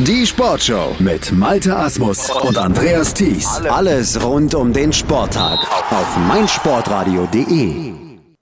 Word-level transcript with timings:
Die 0.00 0.26
Sportshow 0.26 0.96
mit 0.98 1.30
Malte 1.30 1.76
Asmus 1.76 2.28
und 2.28 2.58
Andreas 2.58 3.14
Thies. 3.14 3.46
Alles 3.70 4.20
rund 4.20 4.52
um 4.56 4.72
den 4.72 4.92
Sporttag 4.92 5.60
auf 5.92 6.16
meinsportradio.de. 6.26 7.92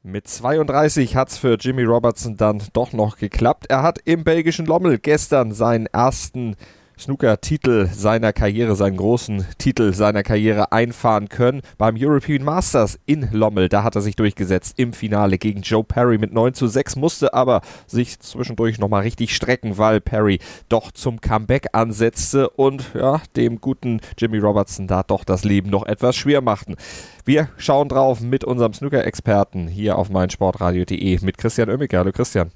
Mit 0.03 0.27
32 0.27 1.15
hat 1.15 1.29
es 1.29 1.37
für 1.37 1.59
Jimmy 1.61 1.83
Robertson 1.83 2.39
dann 2.39 2.63
doch 2.73 2.95
noch 2.95 3.19
geklappt. 3.19 3.67
Er 3.69 3.83
hat 3.83 3.99
im 4.07 4.25
belgischen 4.25 4.65
Lommel 4.65 4.99
gestern 4.99 5.53
seinen 5.53 5.85
ersten 5.85 6.57
Snooker-Titel 7.03 7.89
seiner 7.93 8.33
Karriere, 8.33 8.77
seinen 8.77 8.97
großen 8.97 9.45
Titel 9.59 9.93
seiner 9.93 10.23
Karriere 10.23 10.71
einfahren 10.71 11.29
können. 11.29 11.63
Beim 11.77 11.97
European 11.99 12.45
Masters 12.45 12.99
in 13.07 13.29
Lommel, 13.33 13.69
da 13.69 13.83
hat 13.83 13.97
er 13.97 14.03
sich 14.03 14.15
durchgesetzt 14.15 14.75
im 14.77 14.93
Finale 14.93 15.37
gegen 15.39 15.63
Joe 15.63 15.83
Perry 15.83 16.19
mit 16.19 16.33
9 16.33 16.55
zu 16.55 16.69
6, 16.69 16.95
musste 16.97 17.35
aber 17.35 17.63
sich 17.89 18.21
zwischendurch 18.21 18.79
nochmal 18.79 19.03
richtig 19.03 19.35
strecken, 19.35 19.79
weil 19.79 20.01
Perry 20.01 20.39
doch 20.69 20.93
zum 20.93 21.21
Comeback 21.21 21.69
ansetzte 21.73 22.49
und 22.51 22.93
ja, 22.95 23.21
dem 23.37 23.61
guten 23.61 24.01
Jimmy 24.17 24.39
Robertson 24.39 24.87
da 24.87 25.03
doch 25.03 25.25
das 25.25 25.43
Leben 25.43 25.71
noch 25.71 25.85
etwas 25.85 26.15
schwer 26.15 26.41
machten. 26.41 26.77
Wir 27.25 27.49
schauen 27.57 27.89
drauf 27.89 28.21
mit 28.21 28.45
unserem 28.45 28.75
Snooker-Experten 28.75 29.67
hier 29.67 29.99
auf 29.99 30.09
meinsportradio.de 30.09 31.19
mit 31.23 31.37
Christian 31.37 31.69
Oemmeke. 31.69 31.99
Hallo 31.99 32.13
Christian. 32.13 32.53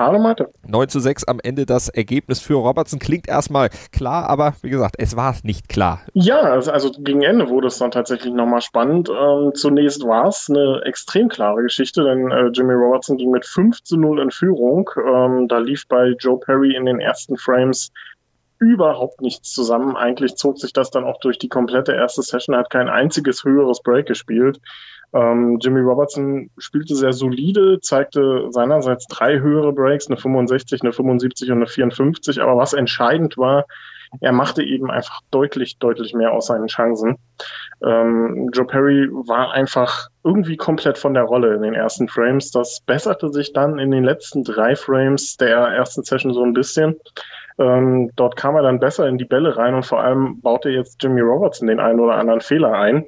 Hallo 0.00 0.18
Mathe. 0.18 0.48
9 0.66 0.88
zu 0.88 0.98
6 0.98 1.24
am 1.24 1.40
Ende 1.42 1.66
das 1.66 1.90
Ergebnis 1.90 2.40
für 2.40 2.54
Robertson. 2.54 2.98
Klingt 2.98 3.28
erstmal 3.28 3.68
klar, 3.92 4.30
aber 4.30 4.54
wie 4.62 4.70
gesagt, 4.70 4.94
es 4.96 5.14
war 5.14 5.36
nicht 5.42 5.68
klar. 5.68 6.00
Ja, 6.14 6.38
also, 6.40 6.72
also 6.72 6.90
gegen 7.00 7.20
Ende 7.20 7.50
wurde 7.50 7.66
es 7.66 7.76
dann 7.76 7.90
tatsächlich 7.90 8.32
nochmal 8.32 8.62
spannend. 8.62 9.10
Ähm, 9.10 9.52
zunächst 9.52 10.02
war 10.02 10.28
es 10.28 10.46
eine 10.48 10.80
extrem 10.86 11.28
klare 11.28 11.62
Geschichte, 11.64 12.02
denn 12.02 12.30
äh, 12.30 12.46
Jimmy 12.46 12.72
Robertson 12.72 13.18
ging 13.18 13.30
mit 13.30 13.44
5 13.44 13.82
zu 13.82 13.98
0 13.98 14.22
in 14.22 14.30
Führung. 14.30 14.88
Ähm, 14.96 15.48
da 15.48 15.58
lief 15.58 15.86
bei 15.86 16.14
Joe 16.18 16.40
Perry 16.40 16.74
in 16.74 16.86
den 16.86 16.98
ersten 16.98 17.36
Frames 17.36 17.92
überhaupt 18.58 19.20
nichts 19.20 19.52
zusammen. 19.52 19.96
Eigentlich 19.96 20.36
zog 20.36 20.58
sich 20.58 20.72
das 20.72 20.90
dann 20.90 21.04
auch 21.04 21.20
durch 21.20 21.38
die 21.38 21.48
komplette 21.50 21.92
erste 21.92 22.22
Session, 22.22 22.56
hat 22.56 22.70
kein 22.70 22.88
einziges 22.88 23.44
höheres 23.44 23.82
Break 23.82 24.06
gespielt. 24.06 24.60
Ähm, 25.12 25.58
Jimmy 25.60 25.80
Robertson 25.80 26.50
spielte 26.58 26.94
sehr 26.94 27.12
solide, 27.12 27.80
zeigte 27.80 28.46
seinerseits 28.50 29.06
drei 29.06 29.40
höhere 29.40 29.72
Breaks, 29.72 30.06
eine 30.06 30.16
65, 30.16 30.82
eine 30.82 30.92
75 30.92 31.50
und 31.50 31.58
eine 31.58 31.66
54. 31.66 32.40
Aber 32.40 32.56
was 32.56 32.72
entscheidend 32.72 33.36
war, 33.36 33.66
er 34.20 34.32
machte 34.32 34.62
eben 34.62 34.90
einfach 34.90 35.20
deutlich, 35.30 35.78
deutlich 35.78 36.14
mehr 36.14 36.32
aus 36.32 36.46
seinen 36.46 36.66
Chancen. 36.66 37.16
Ähm, 37.84 38.50
Joe 38.52 38.66
Perry 38.66 39.08
war 39.10 39.52
einfach 39.52 40.08
irgendwie 40.24 40.56
komplett 40.56 40.98
von 40.98 41.14
der 41.14 41.22
Rolle 41.22 41.54
in 41.54 41.62
den 41.62 41.74
ersten 41.74 42.08
Frames. 42.08 42.50
Das 42.50 42.80
besserte 42.86 43.30
sich 43.30 43.52
dann 43.52 43.78
in 43.78 43.90
den 43.90 44.04
letzten 44.04 44.42
drei 44.42 44.74
Frames 44.74 45.36
der 45.36 45.56
ersten 45.56 46.02
Session 46.02 46.34
so 46.34 46.42
ein 46.42 46.52
bisschen. 46.52 46.96
Ähm, 47.58 48.10
dort 48.16 48.36
kam 48.36 48.56
er 48.56 48.62
dann 48.62 48.80
besser 48.80 49.06
in 49.06 49.18
die 49.18 49.24
Bälle 49.24 49.56
rein 49.56 49.74
und 49.74 49.86
vor 49.86 50.00
allem 50.00 50.40
baute 50.40 50.70
jetzt 50.70 51.02
Jimmy 51.02 51.20
Robertson 51.20 51.68
den 51.68 51.78
einen 51.78 52.00
oder 52.00 52.14
anderen 52.14 52.40
Fehler 52.40 52.72
ein. 52.72 53.04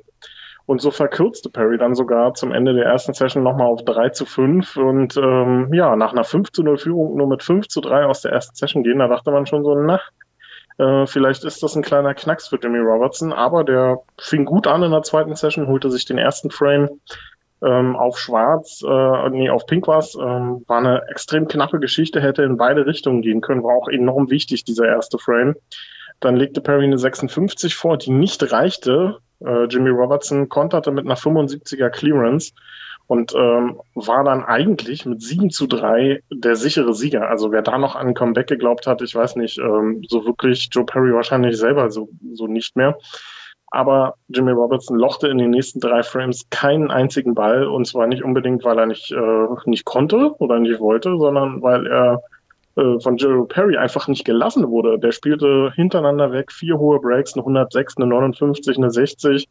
Und 0.72 0.80
so 0.80 0.90
verkürzte 0.90 1.50
Perry 1.50 1.76
dann 1.76 1.94
sogar 1.94 2.32
zum 2.32 2.50
Ende 2.50 2.72
der 2.72 2.86
ersten 2.86 3.12
Session 3.12 3.42
nochmal 3.42 3.66
auf 3.66 3.84
3 3.84 4.08
zu 4.08 4.24
5 4.24 4.78
und 4.78 5.18
ähm, 5.18 5.68
ja, 5.74 5.94
nach 5.96 6.12
einer 6.12 6.24
5 6.24 6.50
zu 6.50 6.62
0 6.62 6.78
Führung 6.78 7.14
nur 7.14 7.26
mit 7.26 7.42
5 7.42 7.68
zu 7.68 7.82
3 7.82 8.06
aus 8.06 8.22
der 8.22 8.32
ersten 8.32 8.56
Session 8.56 8.82
gehen, 8.82 9.00
da 9.00 9.06
dachte 9.06 9.32
man 9.32 9.44
schon 9.44 9.64
so, 9.64 9.74
na, 9.74 10.00
äh, 10.78 11.06
vielleicht 11.06 11.44
ist 11.44 11.62
das 11.62 11.76
ein 11.76 11.82
kleiner 11.82 12.14
Knacks 12.14 12.48
für 12.48 12.56
Jimmy 12.56 12.78
Robertson, 12.78 13.34
aber 13.34 13.64
der 13.64 13.98
fing 14.18 14.46
gut 14.46 14.66
an 14.66 14.82
in 14.82 14.92
der 14.92 15.02
zweiten 15.02 15.34
Session, 15.34 15.66
holte 15.66 15.90
sich 15.90 16.06
den 16.06 16.16
ersten 16.16 16.50
Frame 16.50 16.88
ähm, 17.62 17.94
auf 17.94 18.18
Schwarz, 18.18 18.80
äh, 18.82 19.28
nee, 19.28 19.50
auf 19.50 19.66
Pink 19.66 19.86
war 19.86 19.98
es, 19.98 20.14
ähm, 20.14 20.64
war 20.68 20.78
eine 20.78 21.02
extrem 21.10 21.48
knappe 21.48 21.80
Geschichte, 21.80 22.22
hätte 22.22 22.44
in 22.44 22.56
beide 22.56 22.86
Richtungen 22.86 23.20
gehen 23.20 23.42
können, 23.42 23.62
war 23.62 23.76
auch 23.76 23.88
enorm 23.88 24.30
wichtig, 24.30 24.64
dieser 24.64 24.86
erste 24.86 25.18
Frame. 25.18 25.54
Dann 26.20 26.36
legte 26.36 26.62
Perry 26.62 26.84
eine 26.84 26.96
56 26.96 27.74
vor, 27.74 27.98
die 27.98 28.10
nicht 28.10 28.50
reichte, 28.52 29.18
äh, 29.44 29.64
Jimmy 29.64 29.90
Robertson 29.90 30.48
konterte 30.48 30.90
mit 30.90 31.04
einer 31.04 31.16
75er 31.16 31.90
Clearance 31.90 32.52
und 33.06 33.34
ähm, 33.34 33.80
war 33.94 34.24
dann 34.24 34.44
eigentlich 34.44 35.04
mit 35.04 35.20
7 35.20 35.50
zu 35.50 35.66
3 35.66 36.22
der 36.30 36.56
sichere 36.56 36.94
Sieger. 36.94 37.28
Also 37.28 37.52
wer 37.52 37.62
da 37.62 37.78
noch 37.78 37.96
an 37.96 38.14
Comeback 38.14 38.46
geglaubt 38.46 38.86
hat, 38.86 39.02
ich 39.02 39.14
weiß 39.14 39.36
nicht, 39.36 39.58
ähm, 39.58 40.02
so 40.08 40.24
wirklich 40.24 40.68
Joe 40.72 40.86
Perry 40.86 41.12
wahrscheinlich 41.12 41.56
selber 41.58 41.90
so, 41.90 42.08
so 42.32 42.46
nicht 42.46 42.76
mehr. 42.76 42.96
Aber 43.70 44.14
Jimmy 44.28 44.52
Robertson 44.52 44.98
lochte 44.98 45.28
in 45.28 45.38
den 45.38 45.50
nächsten 45.50 45.80
drei 45.80 46.02
Frames 46.02 46.48
keinen 46.50 46.90
einzigen 46.90 47.34
Ball 47.34 47.66
und 47.66 47.86
zwar 47.86 48.06
nicht 48.06 48.22
unbedingt, 48.22 48.64
weil 48.64 48.78
er 48.78 48.86
nicht, 48.86 49.10
äh, 49.10 49.46
nicht 49.64 49.84
konnte 49.84 50.34
oder 50.38 50.58
nicht 50.58 50.78
wollte, 50.78 51.16
sondern 51.18 51.62
weil 51.62 51.86
er 51.86 52.22
äh, 52.76 52.98
von 53.00 53.16
Joe 53.16 53.46
Perry 53.46 53.76
einfach 53.76 54.08
nicht 54.08 54.24
gelassen 54.24 54.68
wurde. 54.68 54.98
Der 54.98 55.12
spielte 55.12 55.72
hintereinander 55.74 56.32
weg 56.32 56.52
vier 56.52 56.78
hohe 56.78 57.00
Breaks, 57.00 57.34
eine 57.34 57.42
106, 57.42 57.96
eine 57.96 58.06
59, 58.06 58.76
eine 58.76 58.90
60 58.90 59.48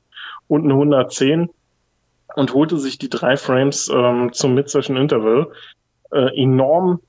und 0.48 0.64
eine 0.64 0.74
110 0.74 1.50
und 2.36 2.54
holte 2.54 2.78
sich 2.78 2.98
die 2.98 3.10
drei 3.10 3.38
Frames 3.38 3.90
ähm, 3.94 4.32
zum 4.34 4.54
Mid-Session 4.54 4.98
Interval. 4.98 5.48
Äh, 6.12 6.42
enorm 6.42 7.00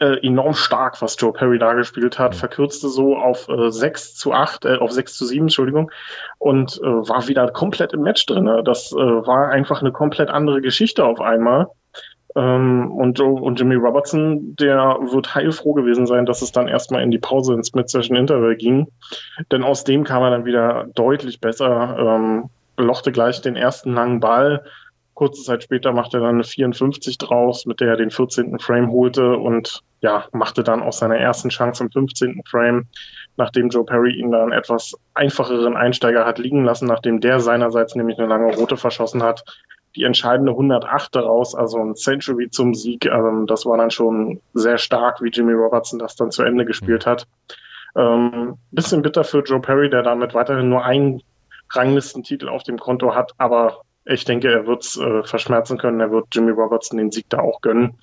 äh, 0.00 0.26
enorm 0.26 0.54
stark, 0.54 1.02
was 1.02 1.16
Joe 1.18 1.32
Perry 1.32 1.58
da 1.58 1.74
gespielt 1.74 2.18
hat, 2.18 2.34
verkürzte 2.34 2.88
so 2.88 3.16
auf 3.16 3.48
äh, 3.48 3.70
6 3.70 4.14
zu 4.14 4.32
8, 4.32 4.64
äh, 4.64 4.76
auf 4.76 4.90
6 4.90 5.18
zu 5.18 5.26
7, 5.26 5.44
Entschuldigung, 5.44 5.90
und 6.38 6.80
äh, 6.82 6.86
war 6.86 7.28
wieder 7.28 7.50
komplett 7.50 7.92
im 7.92 8.02
Match 8.02 8.24
drin. 8.26 8.50
Das 8.64 8.92
äh, 8.92 8.96
war 8.96 9.50
einfach 9.50 9.80
eine 9.80 9.92
komplett 9.92 10.30
andere 10.30 10.60
Geschichte 10.60 11.04
auf 11.04 11.20
einmal. 11.20 11.66
Ähm, 12.36 12.92
und, 12.92 13.18
und 13.18 13.58
Jimmy 13.58 13.76
Robertson, 13.76 14.54
der 14.56 14.98
wird 15.00 15.34
heilfroh 15.34 15.72
gewesen 15.72 16.06
sein, 16.06 16.26
dass 16.26 16.42
es 16.42 16.52
dann 16.52 16.68
erstmal 16.68 17.02
in 17.02 17.10
die 17.10 17.18
Pause 17.18 17.54
ins 17.54 17.72
Mid-Session 17.74 18.16
Interval 18.16 18.56
ging. 18.56 18.88
Denn 19.50 19.64
aus 19.64 19.84
dem 19.84 20.04
kam 20.04 20.22
er 20.22 20.30
dann 20.30 20.44
wieder 20.44 20.86
deutlich 20.94 21.40
besser, 21.40 21.96
ähm, 21.98 22.50
lochte 22.76 23.10
gleich 23.10 23.40
den 23.40 23.56
ersten 23.56 23.94
langen 23.94 24.20
Ball. 24.20 24.62
Kurze 25.14 25.42
Zeit 25.44 25.62
später 25.62 25.92
machte 25.92 26.18
er 26.18 26.24
dann 26.24 26.34
eine 26.34 26.44
54 26.44 27.16
draus, 27.16 27.64
mit 27.64 27.80
der 27.80 27.88
er 27.88 27.96
den 27.96 28.10
14. 28.10 28.58
Frame 28.58 28.90
holte 28.90 29.38
und 29.38 29.82
ja, 30.02 30.26
machte 30.32 30.62
dann 30.62 30.82
aus 30.82 30.98
seiner 30.98 31.16
ersten 31.16 31.48
Chance 31.48 31.84
im 31.84 31.90
15. 31.90 32.42
Frame, 32.46 32.84
nachdem 33.38 33.70
Joe 33.70 33.86
Perry 33.86 34.14
ihn 34.14 34.30
dann 34.30 34.52
etwas 34.52 34.94
einfacheren 35.14 35.74
Einsteiger 35.74 36.26
hat 36.26 36.38
liegen 36.38 36.64
lassen, 36.66 36.86
nachdem 36.86 37.20
der 37.20 37.40
seinerseits 37.40 37.94
nämlich 37.94 38.18
eine 38.18 38.28
lange 38.28 38.54
rote 38.56 38.76
verschossen 38.76 39.22
hat, 39.22 39.42
die 39.96 40.04
entscheidende 40.04 40.52
108 40.52 41.14
daraus, 41.14 41.54
also 41.54 41.78
ein 41.78 41.96
Century 41.96 42.48
zum 42.50 42.74
Sieg. 42.74 43.06
Ähm, 43.06 43.46
das 43.46 43.66
war 43.66 43.78
dann 43.78 43.90
schon 43.90 44.40
sehr 44.54 44.78
stark, 44.78 45.22
wie 45.22 45.30
Jimmy 45.30 45.52
Robertson 45.52 45.98
das 45.98 46.16
dann 46.16 46.30
zu 46.30 46.42
Ende 46.42 46.64
gespielt 46.64 47.06
hat. 47.06 47.26
Ähm, 47.96 48.56
bisschen 48.70 49.02
bitter 49.02 49.24
für 49.24 49.42
Joe 49.42 49.60
Perry, 49.60 49.88
der 49.88 50.02
damit 50.02 50.34
weiterhin 50.34 50.68
nur 50.68 50.84
einen 50.84 51.22
Ranglistentitel 51.70 52.48
auf 52.48 52.62
dem 52.62 52.78
Konto 52.78 53.14
hat, 53.14 53.32
aber 53.38 53.80
ich 54.04 54.24
denke, 54.24 54.48
er 54.52 54.66
wird 54.66 54.84
es 54.84 54.96
äh, 54.96 55.24
verschmerzen 55.24 55.78
können. 55.78 55.98
Er 55.98 56.12
wird 56.12 56.28
Jimmy 56.32 56.52
Robertson 56.52 56.98
den 56.98 57.10
Sieg 57.10 57.26
da 57.28 57.40
auch 57.40 57.60
gönnen 57.60 57.98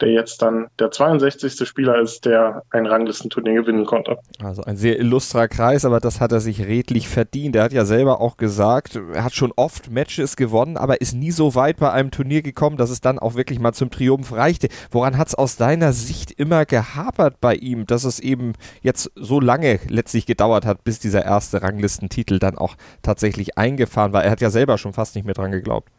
der 0.00 0.10
jetzt 0.10 0.42
dann 0.42 0.66
der 0.78 0.90
62. 0.90 1.66
Spieler 1.66 1.98
ist, 1.98 2.24
der 2.24 2.62
ein 2.70 2.86
Ranglistenturnier 2.86 3.62
gewinnen 3.62 3.86
konnte. 3.86 4.18
Also 4.42 4.62
ein 4.62 4.76
sehr 4.76 4.98
illustrer 4.98 5.48
Kreis, 5.48 5.84
aber 5.84 6.00
das 6.00 6.20
hat 6.20 6.32
er 6.32 6.40
sich 6.40 6.66
redlich 6.66 7.08
verdient. 7.08 7.56
Er 7.56 7.64
hat 7.64 7.72
ja 7.72 7.84
selber 7.84 8.20
auch 8.20 8.36
gesagt, 8.36 8.96
er 8.96 9.24
hat 9.24 9.34
schon 9.34 9.52
oft 9.56 9.90
Matches 9.90 10.36
gewonnen, 10.36 10.76
aber 10.76 11.00
ist 11.00 11.14
nie 11.14 11.30
so 11.30 11.54
weit 11.54 11.78
bei 11.78 11.90
einem 11.90 12.10
Turnier 12.10 12.42
gekommen, 12.42 12.76
dass 12.76 12.90
es 12.90 13.00
dann 13.00 13.18
auch 13.18 13.34
wirklich 13.34 13.58
mal 13.58 13.72
zum 13.72 13.90
Triumph 13.90 14.32
reichte. 14.32 14.68
Woran 14.90 15.16
hat 15.16 15.28
es 15.28 15.34
aus 15.34 15.56
deiner 15.56 15.92
Sicht 15.92 16.30
immer 16.32 16.66
gehapert 16.66 17.40
bei 17.40 17.54
ihm, 17.54 17.86
dass 17.86 18.04
es 18.04 18.20
eben 18.20 18.52
jetzt 18.82 19.10
so 19.14 19.40
lange 19.40 19.80
letztlich 19.88 20.26
gedauert 20.26 20.66
hat, 20.66 20.84
bis 20.84 20.98
dieser 20.98 21.24
erste 21.24 21.62
Ranglistentitel 21.62 22.38
dann 22.38 22.58
auch 22.58 22.76
tatsächlich 23.02 23.56
eingefahren 23.56 24.12
war? 24.12 24.24
Er 24.24 24.30
hat 24.30 24.40
ja 24.40 24.50
selber 24.50 24.78
schon 24.78 24.92
fast 24.92 25.14
nicht 25.14 25.24
mehr 25.24 25.34
dran 25.34 25.52
geglaubt. 25.52 25.90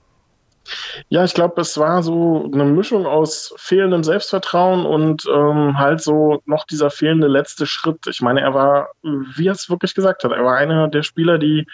Ja, 1.10 1.24
ich 1.24 1.34
glaube, 1.34 1.62
es 1.62 1.78
war 1.78 2.04
so 2.04 2.50
eine 2.54 2.66
Mischung 2.66 3.06
aus 3.06 3.54
fehlendem 3.58 4.04
Selbstvertrauen 4.04 4.86
und 4.86 5.26
ähm, 5.34 5.78
halt 5.78 6.02
so 6.02 6.42
noch 6.46 6.66
dieser 6.66 6.90
fehlende 6.90 7.28
letzte 7.28 7.66
Schritt. 7.66 8.06
Ich 8.08 8.22
meine, 8.22 8.42
er 8.42 8.54
war, 8.54 8.90
wie 9.04 9.48
er 9.48 9.54
es 9.54 9.69
wirklich 9.69 9.94
gesagt 9.96 10.24
hat, 10.24 10.31
er 10.31 10.44
war 10.44 10.58
einer 10.58 10.88
der 10.88 11.04
Spieler, 11.04 11.38
die, 11.38 11.66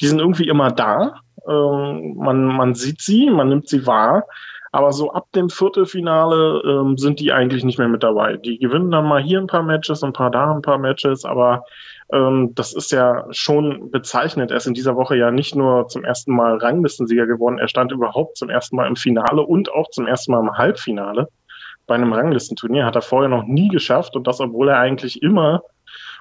die 0.00 0.06
sind 0.06 0.18
irgendwie 0.18 0.48
immer 0.48 0.70
da. 0.70 1.20
Ähm, 1.48 2.14
man, 2.16 2.44
man 2.46 2.74
sieht 2.74 3.00
sie, 3.00 3.30
man 3.30 3.48
nimmt 3.48 3.68
sie 3.68 3.86
wahr. 3.86 4.24
Aber 4.74 4.92
so 4.92 5.12
ab 5.12 5.26
dem 5.34 5.50
Viertelfinale 5.50 6.62
ähm, 6.64 6.96
sind 6.96 7.20
die 7.20 7.30
eigentlich 7.30 7.62
nicht 7.62 7.78
mehr 7.78 7.88
mit 7.88 8.02
dabei. 8.02 8.38
Die 8.38 8.58
gewinnen 8.58 8.90
dann 8.90 9.04
mal 9.04 9.22
hier 9.22 9.38
ein 9.38 9.46
paar 9.46 9.62
Matches, 9.62 10.02
ein 10.02 10.14
paar 10.14 10.30
da 10.30 10.50
ein 10.50 10.62
paar 10.62 10.78
Matches, 10.78 11.26
aber 11.26 11.64
ähm, 12.12 12.54
das 12.54 12.72
ist 12.74 12.92
ja 12.92 13.26
schon 13.30 13.90
bezeichnend. 13.90 14.50
Er 14.50 14.58
ist 14.58 14.66
in 14.66 14.74
dieser 14.74 14.96
Woche 14.96 15.16
ja 15.16 15.30
nicht 15.30 15.54
nur 15.54 15.88
zum 15.88 16.04
ersten 16.04 16.34
Mal 16.34 16.56
Ranglistensieger 16.58 17.26
geworden, 17.26 17.58
er 17.58 17.68
stand 17.68 17.92
überhaupt 17.92 18.36
zum 18.36 18.50
ersten 18.50 18.76
Mal 18.76 18.86
im 18.86 18.96
Finale 18.96 19.42
und 19.42 19.72
auch 19.72 19.90
zum 19.90 20.06
ersten 20.06 20.32
Mal 20.32 20.40
im 20.40 20.56
Halbfinale. 20.56 21.28
Bei 21.86 21.94
einem 21.94 22.12
Ranglistenturnier 22.12 22.84
hat 22.84 22.94
er 22.94 23.02
vorher 23.02 23.28
noch 23.28 23.44
nie 23.44 23.68
geschafft 23.68 24.14
und 24.14 24.26
das, 24.26 24.40
obwohl 24.40 24.68
er 24.68 24.78
eigentlich 24.78 25.22
immer 25.22 25.62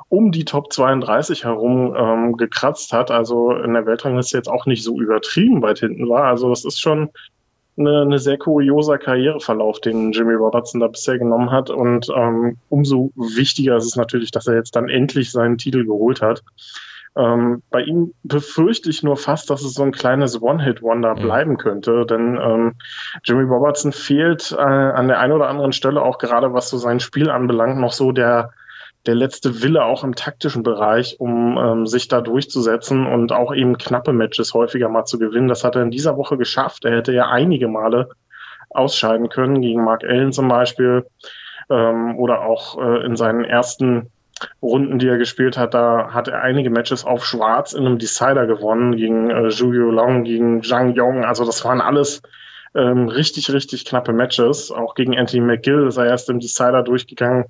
um 0.10 0.32
die 0.32 0.46
Top 0.46 0.74
32 0.74 1.46
herum 1.46 1.96
ähm, 1.96 2.38
gekratzt 2.38 2.92
hat. 2.92 3.12
Also 3.12 3.52
in 3.52 3.74
der 3.74 3.86
Weltrangliste 3.86 4.38
jetzt 4.38 4.50
auch 4.50 4.66
nicht 4.66 4.84
so 4.84 5.00
übertrieben 5.00 5.62
weit 5.62 5.80
hinten 5.80 6.10
war. 6.10 6.26
Also 6.26 6.50
das 6.50 6.66
ist 6.66 6.82
schon 6.82 7.10
eine, 7.88 8.02
eine 8.02 8.20
sehr 8.20 8.38
kurioser 8.38 8.98
Karriereverlauf, 8.98 9.80
den 9.82 10.12
Jimmy 10.12 10.34
Robertson 10.34 10.80
da 10.80 10.88
bisher 10.88 11.18
genommen 11.18 11.52
hat. 11.52 11.70
Und 11.70 12.08
ähm, 12.16 12.58
umso 12.70 13.12
wichtiger 13.16 13.78
ist 13.78 13.86
es 13.86 13.96
natürlich, 13.96 14.32
dass 14.32 14.48
er 14.48 14.56
jetzt 14.56 14.76
dann 14.76 14.90
endlich 14.90 15.32
seinen 15.32 15.58
Titel 15.58 15.86
geholt 15.86 16.22
hat. 16.22 16.44
Ähm, 17.16 17.62
bei 17.70 17.82
ihm 17.82 18.14
befürchte 18.24 18.90
ich 18.90 19.04
nur 19.04 19.18
fast, 19.18 19.50
dass 19.50 19.64
es 19.64 19.74
so 19.74 19.84
ein 19.84 19.92
kleines 19.92 20.42
One-Hit-Wonder 20.42 21.16
mhm. 21.16 21.22
bleiben 21.22 21.58
könnte, 21.58 22.06
denn 22.06 22.40
ähm, 22.42 22.76
Jimmy 23.26 23.44
Robertson 23.44 23.92
fehlt 23.92 24.56
äh, 24.58 24.62
an 24.62 25.10
der 25.10 25.20
einen 25.20 25.34
oder 25.34 25.50
anderen 25.50 25.74
Stelle 25.74 26.02
auch 26.02 26.20
gerade, 26.20 26.54
was 26.54 26.70
so 26.70 26.78
sein 26.78 27.02
Spiel 27.02 27.30
anbelangt, 27.30 27.80
noch 27.80 27.92
so 27.92 28.14
der 28.14 28.52
der 29.06 29.16
letzte 29.16 29.62
Wille 29.64 29.84
auch 29.84 30.04
im 30.04 30.16
taktischen 30.16 30.64
Bereich, 30.64 31.20
um 31.20 31.58
ähm, 31.58 31.88
sich 31.88 32.08
da 32.08 32.22
durchzusetzen 32.22 33.08
und 33.08 33.32
auch 33.32 33.54
eben 33.54 33.78
knappe 33.78 34.14
Matches 34.14 34.54
häufiger 34.54 34.90
mal 34.90 35.06
zu 35.06 35.18
gewinnen. 35.18 35.48
Das 35.48 35.64
hat 35.64 35.76
er 35.76 35.82
in 35.82 35.92
dieser 35.92 36.18
Woche 36.18 36.38
geschafft. 36.38 36.86
Er 36.86 36.98
hätte 36.98 37.14
ja 37.14 37.28
einige 37.28 37.68
Male 37.68 38.10
ausscheiden 38.70 39.30
können, 39.30 39.62
gegen 39.62 39.84
Mark 39.84 40.04
Allen 40.04 40.32
zum 40.32 40.48
Beispiel, 40.48 41.06
ähm, 41.70 42.18
oder 42.18 42.42
auch 42.42 42.78
äh, 42.80 43.06
in 43.06 43.16
seinen 43.16 43.44
ersten 43.44 44.12
Runden, 44.62 45.00
die 45.00 45.08
er 45.08 45.18
gespielt 45.18 45.58
hat, 45.58 45.74
da 45.74 46.14
hat 46.14 46.28
er 46.28 46.42
einige 46.42 46.70
Matches 46.70 47.06
auf 47.06 47.26
Schwarz 47.26 47.74
in 47.74 47.86
einem 47.86 48.00
Decider 48.00 48.48
gewonnen, 48.48 48.96
gegen 48.96 49.30
äh, 49.30 49.50
Zhu 49.50 49.72
Long, 49.72 50.24
gegen 50.24 50.64
Zhang 50.64 50.94
Yong. 50.94 51.26
Also 51.26 51.46
das 51.46 51.64
waren 51.64 51.82
alles 51.82 52.22
ähm, 52.76 53.08
richtig, 53.08 53.52
richtig 53.52 53.86
knappe 53.86 54.14
Matches. 54.14 54.72
Auch 54.72 54.96
gegen 54.96 55.18
Anthony 55.18 55.42
McGill 55.42 55.88
ist 55.88 55.98
er 55.98 56.06
erst 56.06 56.30
im 56.30 56.40
Decider 56.40 56.84
durchgegangen. 56.84 57.46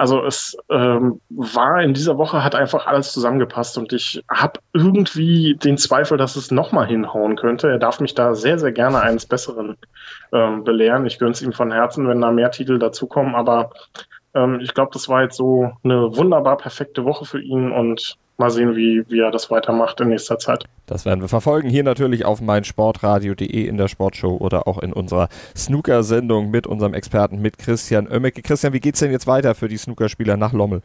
Also 0.00 0.24
es 0.24 0.56
ähm, 0.70 1.20
war 1.28 1.82
in 1.82 1.92
dieser 1.92 2.16
Woche, 2.16 2.42
hat 2.42 2.54
einfach 2.54 2.86
alles 2.86 3.12
zusammengepasst 3.12 3.76
und 3.76 3.92
ich 3.92 4.24
habe 4.30 4.58
irgendwie 4.72 5.58
den 5.62 5.76
Zweifel, 5.76 6.16
dass 6.16 6.36
es 6.36 6.50
nochmal 6.50 6.86
hinhauen 6.86 7.36
könnte. 7.36 7.68
Er 7.68 7.78
darf 7.78 8.00
mich 8.00 8.14
da 8.14 8.34
sehr, 8.34 8.58
sehr 8.58 8.72
gerne 8.72 9.02
eines 9.02 9.26
Besseren 9.26 9.76
ähm, 10.32 10.64
belehren. 10.64 11.04
Ich 11.04 11.18
gönn's 11.18 11.42
ihm 11.42 11.52
von 11.52 11.70
Herzen, 11.70 12.08
wenn 12.08 12.22
da 12.22 12.30
mehr 12.30 12.50
Titel 12.50 12.78
dazukommen, 12.78 13.34
aber 13.34 13.72
ähm, 14.32 14.60
ich 14.62 14.72
glaube, 14.72 14.90
das 14.94 15.06
war 15.10 15.20
jetzt 15.20 15.36
so 15.36 15.70
eine 15.84 16.16
wunderbar 16.16 16.56
perfekte 16.56 17.04
Woche 17.04 17.26
für 17.26 17.42
ihn 17.42 17.70
und 17.70 18.16
mal 18.40 18.50
sehen, 18.50 18.74
wie, 18.74 19.04
wie 19.08 19.20
er 19.20 19.30
das 19.30 19.50
weitermacht 19.50 20.00
in 20.00 20.08
nächster 20.08 20.38
Zeit. 20.38 20.64
Das 20.86 21.04
werden 21.04 21.20
wir 21.20 21.28
verfolgen. 21.28 21.68
Hier 21.68 21.84
natürlich 21.84 22.24
auf 22.24 22.40
meinsportradio.de 22.40 23.64
in 23.64 23.76
der 23.76 23.86
Sportshow 23.86 24.36
oder 24.36 24.66
auch 24.66 24.78
in 24.82 24.92
unserer 24.92 25.28
Snooker-Sendung 25.56 26.50
mit 26.50 26.66
unserem 26.66 26.94
Experten, 26.94 27.40
mit 27.40 27.58
Christian 27.58 28.08
Oemmeke. 28.08 28.42
Christian, 28.42 28.72
wie 28.72 28.80
geht 28.80 28.94
es 28.94 29.00
denn 29.00 29.12
jetzt 29.12 29.28
weiter 29.28 29.54
für 29.54 29.68
die 29.68 29.76
Snookerspieler 29.76 30.36
nach 30.36 30.52
Lommel? 30.52 30.82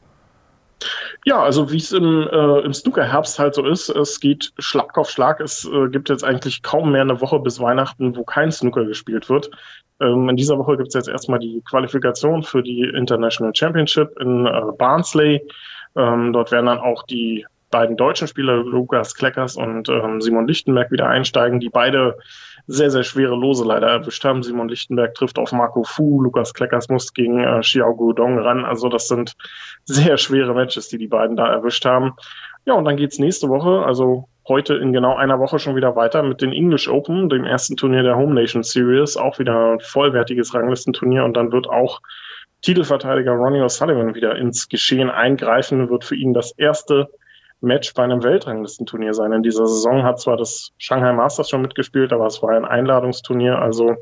Ja, 1.23 1.41
also 1.41 1.71
wie 1.71 1.77
es 1.77 1.91
im, 1.91 2.27
äh, 2.27 2.59
im 2.59 2.73
Snooker-Herbst 2.73 3.39
halt 3.39 3.55
so 3.55 3.65
ist, 3.65 3.89
es 3.89 4.19
geht 4.19 4.51
Schlag 4.59 4.97
auf 4.97 5.09
Schlag. 5.09 5.39
Es 5.39 5.65
äh, 5.65 5.87
gibt 5.89 6.09
jetzt 6.09 6.23
eigentlich 6.23 6.61
kaum 6.61 6.91
mehr 6.91 7.01
eine 7.01 7.19
Woche 7.21 7.39
bis 7.39 7.59
Weihnachten, 7.59 8.15
wo 8.15 8.23
kein 8.23 8.51
Snooker 8.51 8.85
gespielt 8.85 9.29
wird. 9.29 9.49
Ähm, 10.01 10.29
in 10.29 10.35
dieser 10.35 10.57
Woche 10.57 10.77
gibt 10.77 10.89
es 10.89 10.93
jetzt 10.93 11.07
erstmal 11.07 11.39
die 11.39 11.61
Qualifikation 11.67 12.43
für 12.43 12.61
die 12.61 12.81
International 12.81 13.55
Championship 13.55 14.19
in 14.19 14.45
äh, 14.45 14.61
Barnsley. 14.77 15.41
Ähm, 15.95 16.33
dort 16.33 16.51
werden 16.51 16.65
dann 16.65 16.79
auch 16.79 17.03
die 17.03 17.45
beiden 17.71 17.97
deutschen 17.97 18.27
Spieler, 18.27 18.57
Lukas 18.57 19.15
Kleckers 19.15 19.57
und 19.57 19.89
ähm, 19.89 20.21
Simon 20.21 20.47
Lichtenberg, 20.47 20.91
wieder 20.91 21.07
einsteigen, 21.07 21.59
die 21.59 21.69
beide 21.69 22.17
sehr, 22.67 22.89
sehr 22.89 23.03
schwere 23.03 23.35
Lose 23.35 23.65
leider 23.65 23.87
erwischt 23.87 24.23
haben. 24.23 24.43
Simon 24.43 24.69
Lichtenberg 24.69 25.13
trifft 25.13 25.37
auf 25.37 25.51
Marco 25.51 25.83
Fu, 25.83 26.21
Lukas 26.21 26.53
Kleckers 26.53 26.87
muss 26.89 27.13
gegen 27.13 27.43
äh, 27.43 27.59
Xiao 27.61 27.95
Guodong 27.95 28.39
ran. 28.39 28.63
Also 28.65 28.87
das 28.87 29.07
sind 29.07 29.33
sehr 29.83 30.17
schwere 30.17 30.53
Matches, 30.53 30.87
die 30.87 30.97
die 30.97 31.07
beiden 31.07 31.35
da 31.35 31.47
erwischt 31.47 31.85
haben. 31.85 32.13
Ja, 32.65 32.73
und 32.73 32.85
dann 32.85 32.97
geht's 32.97 33.19
nächste 33.19 33.49
Woche, 33.49 33.85
also 33.85 34.27
heute 34.47 34.75
in 34.75 34.93
genau 34.93 35.15
einer 35.15 35.39
Woche 35.39 35.59
schon 35.59 35.75
wieder 35.75 35.95
weiter 35.95 36.23
mit 36.23 36.41
den 36.41 36.53
English 36.53 36.87
Open, 36.87 37.29
dem 37.29 37.43
ersten 37.43 37.75
Turnier 37.75 38.03
der 38.03 38.15
Home 38.15 38.33
Nation 38.33 38.63
Series, 38.63 39.17
auch 39.17 39.37
wieder 39.37 39.73
ein 39.73 39.79
vollwertiges 39.81 40.53
Ranglistenturnier 40.53 41.25
und 41.25 41.35
dann 41.35 41.51
wird 41.51 41.67
auch 41.67 41.99
Titelverteidiger 42.65 43.33
Ronnie 43.33 43.61
O'Sullivan 43.61 44.15
wieder 44.15 44.35
ins 44.37 44.67
Geschehen 44.67 45.11
eingreifen, 45.11 45.87
wird 45.91 46.03
für 46.03 46.15
ihn 46.15 46.33
das 46.33 46.51
erste 46.57 47.07
Match 47.61 47.93
bei 47.93 48.03
einem 48.03 48.23
Weltranglistenturnier 48.23 49.13
sein. 49.13 49.33
In 49.33 49.43
dieser 49.43 49.67
Saison 49.67 50.01
hat 50.01 50.19
zwar 50.19 50.35
das 50.35 50.71
Shanghai 50.79 51.13
Masters 51.13 51.47
schon 51.47 51.61
mitgespielt, 51.61 52.11
aber 52.11 52.25
es 52.25 52.41
war 52.41 52.49
ein 52.49 52.65
Einladungsturnier, 52.65 53.59
also 53.59 53.95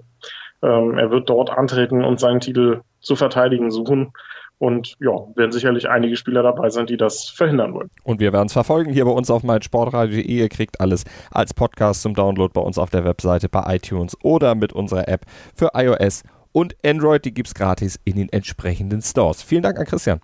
ähm, 0.62 0.98
er 0.98 1.12
wird 1.12 1.30
dort 1.30 1.50
antreten 1.50 2.06
und 2.06 2.22
seinen 2.22 2.40
Titel 2.40 2.80
zu 3.02 3.18
verteidigen 3.18 3.70
suchen. 3.70 4.14
Und 4.60 4.96
ja, 5.02 5.12
werden 5.36 5.52
sicherlich 5.52 5.90
einige 5.90 6.16
Spieler 6.16 6.42
dabei 6.42 6.70
sein, 6.70 6.86
die 6.86 6.96
das 6.96 7.28
verhindern 7.28 7.74
wollen. 7.74 7.90
Und 8.04 8.22
wir 8.22 8.32
werden 8.32 8.46
es 8.46 8.54
verfolgen 8.54 8.94
hier 8.94 9.04
bei 9.04 9.12
uns 9.12 9.30
auf 9.30 9.44
meinsportradio.de. 9.44 10.22
Ihr 10.26 10.48
kriegt 10.48 10.80
alles 10.80 11.04
als 11.32 11.54
Podcast 11.54 12.02
zum 12.02 12.14
Download 12.14 12.54
bei 12.54 12.62
uns 12.62 12.78
auf 12.78 12.90
der 12.90 13.04
Webseite, 13.04 13.50
bei 13.50 13.76
iTunes 13.76 14.16
oder 14.24 14.56
mit 14.56 14.72
unserer 14.72 15.10
App 15.10 15.26
für 15.54 15.72
iOS 15.74 16.24
und 16.54 16.76
Android. 16.86 17.26
Die 17.26 17.34
gibt 17.34 17.50
es 17.50 17.54
gratis 17.54 18.00
in 18.06 18.16
den 18.16 18.30
entsprechenden 18.30 19.02
Stores. 19.02 19.44
Vielen 19.44 19.64
Dank 19.64 19.78
an 19.78 19.86
Christian. 19.86 20.22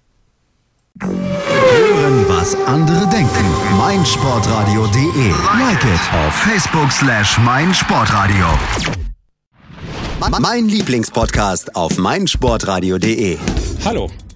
Hören, 1.01 2.25
was 2.29 2.55
andere 2.65 3.07
denken. 3.09 3.45
meinsportradio.de. 3.77 5.29
Like 5.59 5.83
it 5.83 6.13
auf 6.13 6.33
Facebook 6.33 6.91
slash 6.91 7.37
meinsportradio. 7.39 8.45
Mein 10.39 10.67
Lieblingspodcast 10.67 11.75
auf 11.75 11.97
meinsportradio.de. 11.97 13.37
Hallo. 13.85 14.09